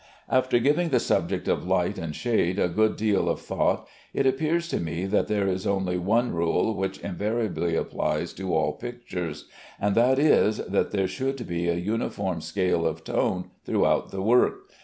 After 0.31 0.57
giving 0.57 0.89
the 0.89 0.99
subject 0.99 1.47
of 1.47 1.67
light 1.67 1.99
and 1.99 2.15
shade 2.15 2.57
a 2.57 2.67
good 2.67 2.95
deal 2.95 3.29
of 3.29 3.39
thought, 3.39 3.87
it 4.15 4.25
appears 4.25 4.67
to 4.69 4.79
me 4.79 5.05
that 5.05 5.27
there 5.27 5.45
is 5.47 5.67
only 5.67 5.99
one 5.99 6.31
rule 6.31 6.73
which 6.75 6.97
invariably 7.01 7.75
applies 7.75 8.33
to 8.33 8.51
all 8.51 8.73
pictures, 8.73 9.45
and 9.79 9.93
that 9.93 10.17
is, 10.17 10.57
that 10.57 10.89
there 10.89 11.07
should 11.07 11.47
be 11.47 11.69
a 11.69 11.75
uniform 11.75 12.41
scale 12.41 12.83
of 12.87 13.03
tone 13.03 13.51
throughout 13.63 14.09
the 14.09 14.23
work. 14.23 14.71